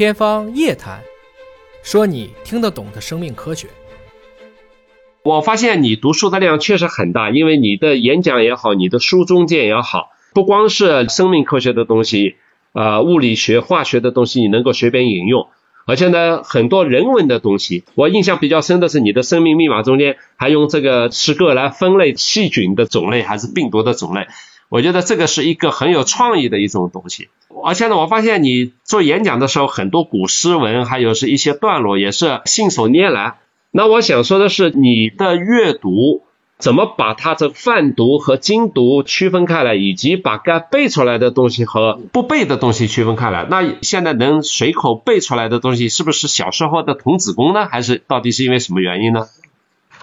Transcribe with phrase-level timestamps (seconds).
[0.00, 1.00] 天方夜谭，
[1.82, 3.68] 说你听得懂的生命科学。
[5.22, 12.36] 我发现你读书的量确实很大，因为你的演讲也好，你的书中间也好，不光是生命科学的东西，
[12.72, 15.48] 啊，物理学、化学的东西，你能够随便引用。
[15.84, 24.28] 而且呢，很多人文的东西，我印象比较深的是你的生命密码中间还用这个诗歌来分类细菌的种类还是病毒的种类，
[24.70, 27.28] 我觉得这个是一个很有创意的一种东西。
[27.62, 33.34] 而且呢，我发现你做演讲的时候，很多古诗文还有是一些段落也是信手拈来。
[33.70, 36.22] 那我想说的是，你的阅读。
[36.60, 43.46] 怎么把它这泛读和精读区分开来，以及把该背出来的东西和不背的东西区分开来？
[43.48, 47.64] 那现在能随口背出来的东西，是不是小时候的童子功呢？
[47.64, 49.24] 还是到底是因为什么原因呢？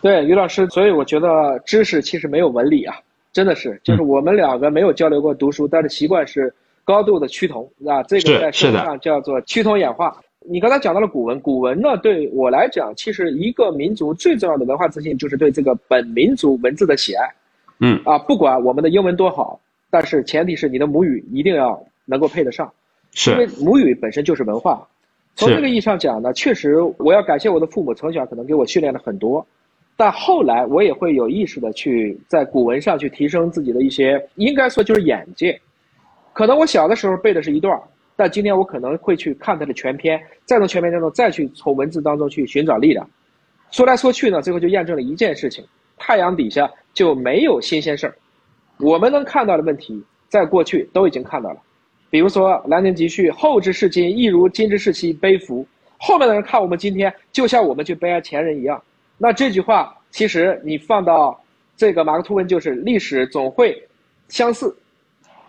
[0.00, 3.00] 对，于老师，所以我觉得知识其实没有文理啊，
[3.36, 6.50] 真的是，就是我们两个没有交流过读书，但是习惯是
[6.84, 10.16] 高度的趋同，啊，这个在社会上叫做趋同演化。
[10.40, 17.28] 你刚才讲到了古文，古文呢对我来讲，其实一个民族最重要的文化自信就是对这个本民族文字的喜爱。
[17.78, 22.72] 嗯啊，不管我们的英文多好，但是前提是你的母语一定要能够配得上。
[23.12, 23.32] 是。
[23.32, 24.88] 因为母语本身就是文化。
[25.34, 29.46] 从这个意义上讲呢，确实我要感谢我的父母，从小可能给我训练了很多，
[29.96, 35.58] 但后来我也会有意识的去在古文上去提升自己的一些，应该说就是眼界。
[36.32, 37.80] 可能我小的时候背的是一段。
[38.18, 43.06] 但今天我可能会去看它的全篇，再从全篇当中再去从文字当中去寻找力量。
[43.70, 45.62] 说来说去呢，最后就验证了一件事情：
[45.98, 48.14] 太阳底下就没有新鲜事儿。
[48.78, 51.60] 我们能看到的问题，在过去都已经看到了。
[52.08, 55.66] 比如说《兰亭集序》“后之视今，亦如今之视昔”，悲夫。
[55.98, 58.82] 后面的人看我们今天，就像我们去悲哀前人一样。
[59.18, 61.38] 那这句话，其实你放到
[61.76, 63.80] 这个马克吐温，就是历史总会
[64.28, 64.76] 相似，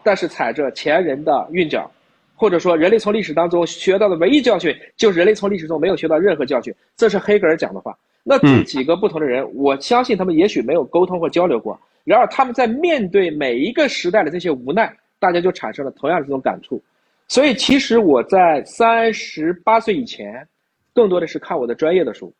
[0.04, 1.90] 但是踩着前人的韵脚。
[2.40, 6.72] 或者说，人类从历史当中学到的唯一教训，就是人类从历史中没有学到任何教训。
[6.95, 7.98] 这是黑格尔讲的话。
[8.23, 11.80] 那这几个不同的人，我相信他们也许没有沟通或交流过。
[12.04, 16.80] 然而，他们在面对每一个时代的这些无奈，大家就产生了同样的这种感触。
[17.28, 20.48] 所以，其实我在三十八岁以前，
[20.94, 22.32] 更多的是看我的专业的书。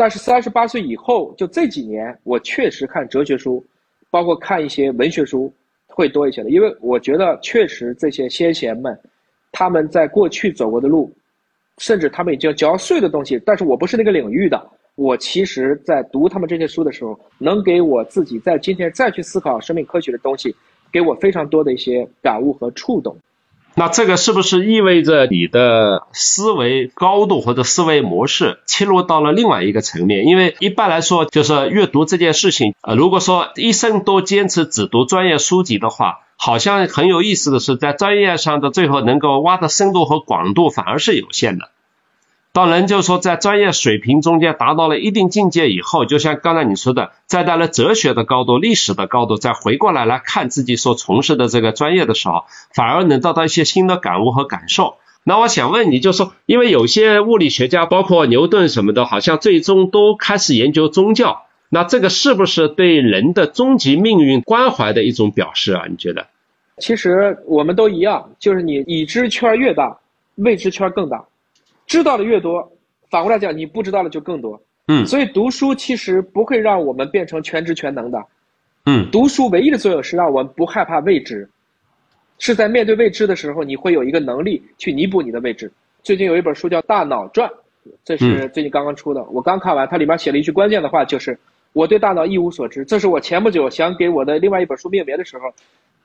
[0.00, 3.62] 但是，三十八岁以后，就这几年，我确实看哲学书，
[4.10, 5.52] 包括看一些文学书。
[5.92, 8.98] 会多一些的，因为我觉得确实这些先贤们，
[9.52, 11.12] 他们在过去走过的路，
[11.78, 20.54] 甚至他们已经嚼碎的东西，但是我不是那个领域的，我其实在读他们这些书的时候，能给我自己在今天再去思考生命科学的东西，
[20.90, 23.14] 给我非常多的一些感悟和触动。
[23.74, 30.26] 那这个是不是意味着你的思维高度或者思维模式切入到了另外一个层面？
[30.26, 41.70] 因为一般来说，就是阅读这件事情，呃，如果说一生都坚持只读专业书籍的话，好像很有意思的是，在专业上的最后能够挖的深度和广度反而是有限的。
[42.52, 54.96] 当人就是说，在专业水平中间达到了一定境界以后，就像刚才你说的，再到了哲学的高度、历史的高度，再回过来来看自己所从事的这个专业的时候，反而能得到一些新的感悟和感受。
[55.22, 65.84] 那我想问你，就说，因为有些物理学家，包括牛顿什么的，好像最终都开始研究宗教，那这个是不是对人的终极命运关怀的一种表示啊？
[65.88, 66.26] 你觉得？
[66.78, 69.98] 其实我们都一样，就是你已知圈越大，
[70.34, 71.26] 未知圈更大。
[71.90, 72.72] 知道的越多，
[73.10, 74.62] 反过来讲，你不知道的就更多。
[74.86, 78.24] 嗯，所以读书其实不会让我们变成全知全能的。
[78.86, 81.50] 嗯，读书唯一的作用是让我们不害怕未知，
[82.38, 85.68] 是在面对未知的时候，你会有一个能力去弥补你的未知。
[86.04, 87.48] 最近有一本书叫《大脑传》，
[88.04, 91.36] 这是最近刚刚出的，我刚看完，它里面写了一句关键的话，就是
[91.72, 92.84] 我对大脑一无所知。
[92.84, 95.52] 这是我前不久想给我的另外一本书命名的时候，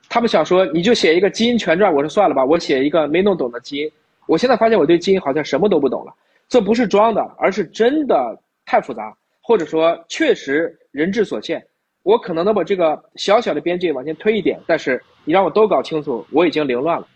[0.09, 3.91] 他们想说你就写一个基因全传，我说算了吧，我写一个没弄懂的基因。
[4.28, 6.13] 我现在发现我对基因好像什么都不懂了，
[6.47, 11.66] 这不是装的，而是真的太复杂，或者说确实人之所限。
[12.03, 17.08] 我可能能把这个小小的边界往前推一点，但是你让我都搞清楚，我已经凌乱了。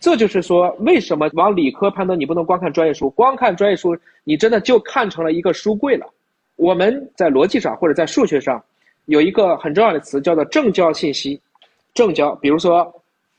[0.00, 6.06] 这就是说，为什么往理科攀登，你不能光看专业书，光看专业书，你真的就看成了一个书柜了。
[6.56, 8.62] 我们在逻辑上或者在数学上，
[9.04, 11.38] 有一个很重要的词叫做正交信息。
[11.92, 12.90] 正交，比如说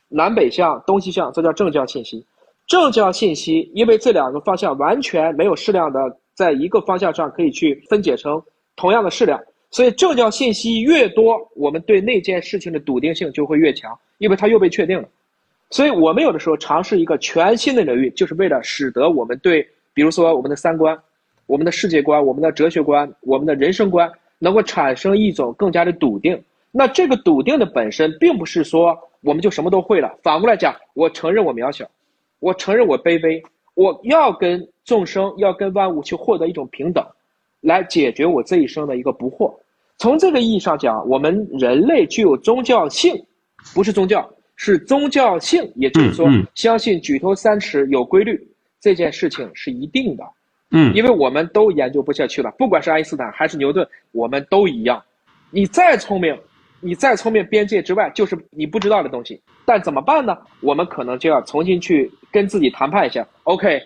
[0.08, 2.24] 南北向、东西向，这叫正交信息。
[2.72, 6.00] 正交信息，因为这两个方向完全没有适量的，
[6.32, 8.42] 在一个方向上可以去分解成
[8.76, 9.38] 同样的适量，
[9.70, 15.06] 所以正交信息越多，我们对那件事情的笃定性就会越强，因为它又被确定了。
[15.68, 20.98] 所以我们有的时候尝试一个全新的领域，就是为了使得我们对，比如说我们的三观、
[21.44, 26.42] 我们的世界观、我们的哲学观、我们的人生观，能够产生一种更加的笃定。
[26.70, 31.86] 那这个笃定的本身，并不是说我们就什么都会了，反过来讲，我承认我渺小。
[32.42, 33.40] 我承认我卑微，
[33.74, 37.06] 我要跟众生，要跟万物去获得一种平等，
[37.60, 39.54] 来解决我这一生的一个不惑。
[39.96, 43.14] 从这个意义上讲，我们人类具有宗教性，
[43.72, 48.44] 不是宗教，是宗教性，也就是说，相信举头三尺有规律
[48.80, 50.24] 这件事情是一定的。
[50.72, 55.00] 嗯，因为我们都研究不下去了，不管是爱因斯坦还是牛顿，我们都一样。
[55.52, 56.36] 你再聪明，
[56.80, 59.40] 你再聪明，边界之外就是你不知道的东西。
[59.64, 60.36] 但怎么办呢？
[60.60, 63.24] 我们可能就要重新去跟自己谈判一下。
[63.44, 63.80] OK，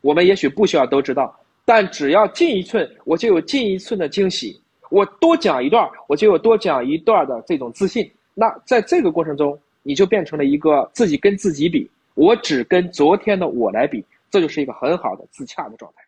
[0.00, 4.60] 我们也许不需要都知道，但只要进一寸，我就有进一寸的惊喜。
[4.88, 8.10] 我多讲一段，我就有多讲一段的这种自信。
[8.34, 15.99] 那在这个过程中，你就变成了一个自己跟自己比，我只跟昨天的我来比，这就是一个很好的自洽的状态。